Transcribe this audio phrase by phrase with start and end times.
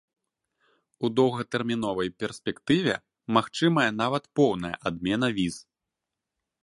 [1.05, 2.95] У доўгатэрміновай перспектыве
[3.39, 5.55] магчымая нават поўная адмена віз.